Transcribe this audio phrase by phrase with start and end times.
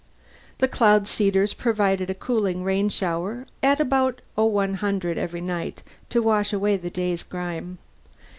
[0.57, 6.51] The cloud seeders provided a cooling rain shower at about 0100 every night to wash
[6.51, 7.77] away the day's grime.